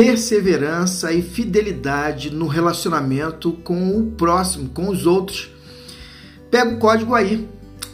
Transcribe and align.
perseverança 0.00 1.12
e 1.12 1.20
fidelidade 1.20 2.30
no 2.30 2.46
relacionamento 2.46 3.52
com 3.62 3.98
o 3.98 4.12
próximo, 4.12 4.70
com 4.70 4.88
os 4.88 5.04
outros. 5.04 5.50
Pega 6.50 6.74
o 6.74 6.78
código 6.78 7.14
aí, 7.14 7.46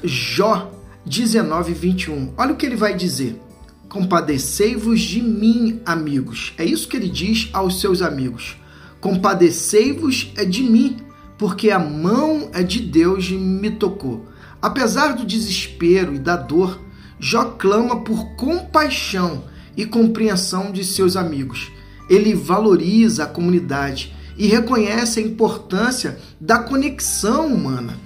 Jó 0.05 0.71
19, 1.05 1.75
21. 1.75 2.33
Olha 2.37 2.53
o 2.53 2.57
que 2.57 2.65
ele 2.65 2.77
vai 2.77 2.95
dizer. 2.95 3.41
Compadecei-vos 3.89 5.01
de 5.01 5.21
mim, 5.21 5.81
amigos. 5.85 6.55
É 6.57 6.65
isso 6.65 6.87
que 6.87 6.97
ele 6.97 7.09
diz 7.09 7.51
aos 7.53 7.81
seus 7.81 8.01
amigos. 8.01 8.57
Compadecei-vos 9.01 10.33
de 10.49 10.63
mim, 10.63 10.99
porque 11.37 11.73
a 11.73 11.79
mão 11.81 12.51
é 12.53 12.63
de 12.63 12.83
Deus 12.83 13.29
me 13.33 13.73
tocou. 13.73 14.29
Apesar 14.63 15.17
do 15.17 15.27
desespero 15.27 16.15
e 16.15 16.21
da 16.21 16.37
dor, 16.37 16.81
Jó 17.19 17.47
clama 17.59 18.05
por 18.05 18.37
compaixão 18.37 19.43
e 19.77 19.85
compreensão 19.85 20.71
de 20.71 20.85
seus 20.85 21.17
amigos. 21.17 21.73
Ele 22.09 22.35
valoriza 22.35 23.25
a 23.25 23.29
comunidade 23.29 24.15
e 24.37 24.47
reconhece 24.47 25.21
a 25.21 25.23
importância 25.23 26.19
da 26.41 26.59
conexão 26.59 27.47
humana. 27.47 27.99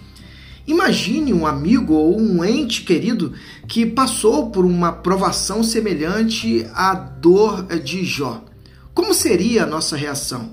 Imagine 0.66 1.32
um 1.32 1.46
amigo 1.46 1.95
ou 1.95 2.20
um 2.20 2.44
ente 2.44 2.82
querido 2.82 3.32
que 3.66 3.84
passou 3.84 4.50
por 4.50 4.64
uma 4.64 4.92
provação 4.92 5.64
semelhante 5.64 6.66
à 6.74 6.94
dor 6.94 7.64
de 7.64 8.05
Jó. 8.05 8.44
Como 8.94 9.12
seria 9.12 9.64
a 9.64 9.66
nossa 9.66 9.96
reação? 9.96 10.50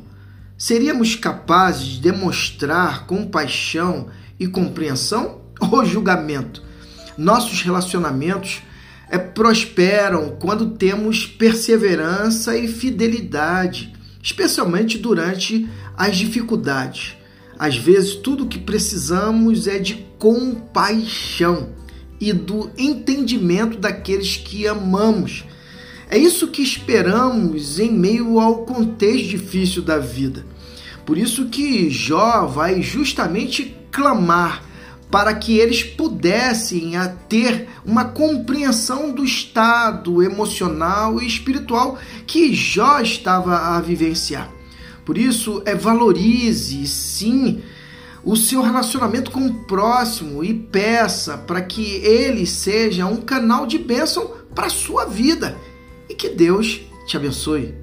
Seríamos 0.57 1.16
capazes 1.16 1.85
de 1.85 2.02
demonstrar 2.02 3.05
compaixão 3.05 4.07
e 4.39 4.47
compreensão 4.47 5.41
ou 5.71 5.85
julgamento? 5.85 6.63
Nossos 7.16 7.61
relacionamentos 7.61 8.63
é, 9.09 9.17
prosperam 9.17 10.38
quando 10.39 10.71
temos 10.71 11.25
perseverança 11.25 12.57
e 12.57 12.67
fidelidade, 12.67 13.94
especialmente 14.22 14.97
durante 14.97 15.67
as 15.95 16.17
dificuldades. 16.17 17.16
Às 17.58 17.75
vezes, 17.78 18.16
tudo 18.16 18.44
o 18.44 18.47
que 18.47 18.59
precisamos 18.59 19.67
é 19.67 19.80
de 19.80 20.05
compaixão 20.19 21.69
e 22.19 22.33
do 22.33 22.69
entendimento 22.78 23.78
daqueles 23.78 24.38
que 24.38 24.67
amamos. 24.67 25.45
É 26.09 26.17
isso 26.17 26.47
que 26.47 26.61
esperamos 26.61 27.80
em 27.80 27.91
meio 27.91 28.39
ao 28.39 28.66
contexto 28.66 29.28
difícil 29.28 29.81
da 29.81 29.97
vida. 29.97 30.45
Por 31.05 31.17
isso 31.17 31.47
que 31.47 31.89
Jó 31.89 32.45
vai 32.45 32.81
justamente 32.81 33.75
clamar 33.91 34.63
para 35.09 35.33
que 35.33 35.58
eles 35.58 35.83
pudessem 35.83 36.94
ter 37.30 37.67
uma 37.86 38.05
compreensão 38.05 39.11
do 39.11 39.23
estado 39.23 40.22
emocional 40.22 41.22
e 41.22 41.27
espiritual 41.27 41.97
que 42.25 42.53
Jó 42.53 43.00
estava 43.00 43.58
a 43.58 43.81
vivenciar. 43.81 44.52
Por 45.05 45.17
isso, 45.17 45.61
é 45.66 45.73
valorize 45.73 46.85
sim 46.85 47.61
o 48.23 48.35
seu 48.35 48.61
relacionamento 48.61 49.31
com 49.31 49.47
o 49.47 49.53
próximo 49.63 50.44
e 50.44 50.53
peça 50.53 51.38
para 51.38 51.61
que 51.61 51.95
ele 52.03 52.45
seja 52.45 53.05
um 53.05 53.22
canal 53.22 53.66
de 53.66 53.78
bênção 53.78 54.33
para 54.53 54.67
a 54.67 54.69
sua 54.69 55.05
vida. 55.05 55.58
E 56.09 56.13
que 56.13 56.28
Deus 56.28 56.81
te 57.05 57.16
abençoe. 57.16 57.73